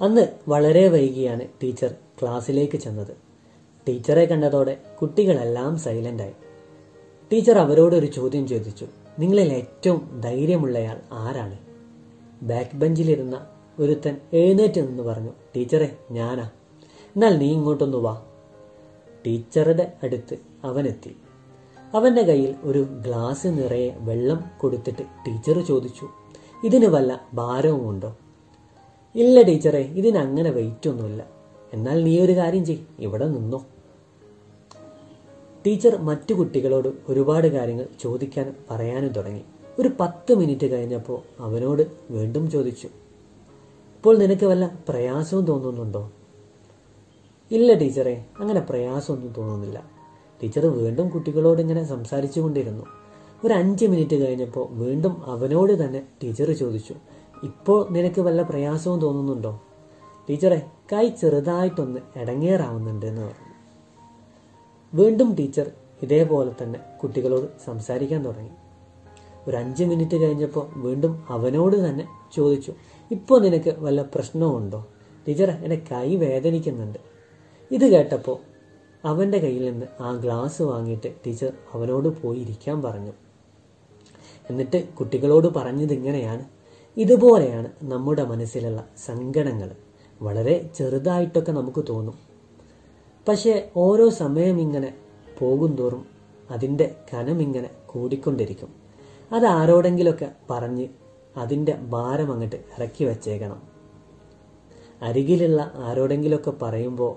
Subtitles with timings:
[0.00, 3.16] അന്ന് വളരെ വൈകിയാണ് ടീച്ചർ ക്ലാസ്സിലേക്ക് ചെന്നത്.
[3.88, 6.32] ടീച്ചറെ കണ്ടതോടെ കുട്ടികളെല്ലാം സൈലന്റായി
[7.32, 8.86] ടീച്ചർ അവരോട് ഒരു ചോദ്യം ചോദിച്ചു.
[9.18, 11.58] നിങ്ങളിൽ ഏറ്റവും ധൈര്യമുള്ളയാൾ ആരാണ്?
[12.42, 13.46] ബാക്ക് ബെഞ്ചിലിരുന്ന
[13.78, 16.50] ഒരുത്തൻ എഴുന്നേറ്റ് നിന്ന് പറഞ്ഞു ടീച്ചറെ ഞാനാ.
[16.98, 18.22] എന്നാൽ നീ ഇങ്ങോട്ടൊന്ന് വാ.
[19.26, 21.16] ടീച്ചറുടെ അടുത്ത് അവനെത്തി.
[21.94, 26.08] അവന്റെ കയ്യിൽ ഒരു ഗ്ലാസ് നിറയെ വെള്ളം കൊടുത്തിട്ട് ടീച്ചർ ചോദിച്ചു
[26.64, 28.16] ഇതിന് വല്ല ഭാരവുമുണ്ടോ?
[29.14, 31.26] ഇല്ല ടീച്ചറെ ഇതിനങ്ങനെ വെയിറ്റ് ഒന്നുമില്ല.
[31.74, 33.66] എന്നാൽ നീ ഒരു കാര്യം ചെയ് ഇവിടെ നിന്നോ.
[35.66, 39.44] ടീച്ചർ മറ്റു കുട്ടികളോട് ഒരുപാട് കാര്യങ്ങൾ ചോദിക്കാനും പറയാനും തുടങ്ങി.
[39.78, 42.86] ഒരു പത്ത് മിനിറ്റ് കഴിഞ്ഞപ്പോൾ അവനോട് വീണ്ടും ചോദിച്ചു.
[43.96, 46.12] ഇപ്പോൾ നിനക്ക് വല്ല പ്രയാസവും തോന്നുന്നുണ്ടോ?
[47.50, 49.90] ഇല്ല ടീച്ചറെ അങ്ങനെ പ്രയാസമൊന്നും തോന്നുന്നില്ല.
[50.42, 52.84] ടീച്ചർ വീണ്ടും കുട്ടികളോട് ഇങ്ങനെ സംസാരിച്ചു കൊണ്ടിരുന്നു
[53.44, 56.94] ഒരു അഞ്ച് മിനിറ്റ് കഴിഞ്ഞപ്പോൾ വീണ്ടും അവനോട് തന്നെ ടീച്ചർ ചോദിച്ചു.
[57.42, 59.62] ഇപ്പോൾ നിനക്ക് വല്ല പ്രയാസവും തോന്നുന്നുണ്ടോ?
[60.30, 63.48] ടീച്ചറെ കൈ ചെറുതായിട്ടൊന്ന് ഇടങ്ങേറാവുന്നുണ്ട് എന്ന് പറഞ്ഞു.
[64.94, 65.70] വീണ്ടും ടീച്ചർ
[66.02, 68.50] ഇതേപോലെ തന്നെ കുട്ടികളോട് സംസാരിക്കാൻ തുടങ്ങി.
[69.48, 72.72] ഒരു അഞ്ച് മിനിറ്റ് കഴിഞ്ഞപ്പോൾ വീണ്ടും അവനോട് തന്നെ ചോദിച്ചു
[73.10, 74.86] ഇപ്പോൾ നിനക്ക് വല്ല പ്രശ്നമുണ്ടോ
[75.28, 76.98] ടീച്ചറെ എന്റെ കൈ വേദനിക്കുന്നുണ്ട്.
[77.70, 78.38] ഇത് കേട്ടപ്പോൾ
[79.04, 83.12] അവന്റെ കയ്യിൽ നിന്ന് ആ ഗ്ലാസ് വാങ്ങിയിട്ട് ടീച്ചർ അവനോട് പോയി ഇരിക്കാൻ പറഞ്ഞു.
[84.50, 86.57] എന്നിട്ട് കുട്ടികളോട് പറഞ്ഞത് ഇങ്ങനെയാണ്.
[86.98, 89.76] ഇതുപോലെയാണ് നമ്മുടെ മനസ്സിലുള്ള സങ്കടങ്ങൾ.
[90.22, 92.14] വളരെ ചെറുതായിട്ടൊക്കെ നമുക്ക് തോന്നും.
[93.28, 94.94] പക്ഷേ ഓരോ സമയം ഇങ്ങനെ
[95.40, 96.06] പോകുന്തോറും
[96.50, 98.74] അതിന്റെ കനം ഇങ്ങനെ കൂടിക്കൊണ്ടിരിക്കും.
[99.32, 100.88] അത് ആരോടെങ്കിലൊക്കെ പറഞ്ഞ്
[101.36, 103.62] അതിന്റെ ഭാരം അങ്ങോട്ട് ഇറക്കി വച്ചേക്കണം.
[105.02, 107.16] അരികിലുള്ള ആരോടെങ്കിലൊക്കെ പറയുമ്പോൾ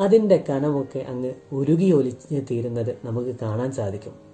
[0.00, 4.31] അതിന്റെ കനമൊക്കെ അങ്ങ് ഉരുകി ഒലിച്ച് തീരുന്നത് നമുക്ക് കാണാൻ സാധിക്കും.